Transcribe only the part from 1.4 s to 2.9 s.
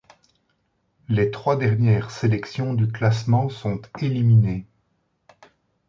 dernières sélections du